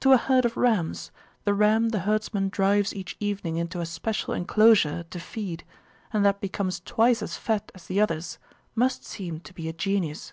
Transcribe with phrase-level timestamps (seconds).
[0.00, 1.10] To a herd of rams,
[1.44, 5.64] the ram the herdsman drives each evening into a special enclosure to feed
[6.14, 8.38] and that becomes twice as fat as the others
[8.74, 10.32] must seem to be a genius.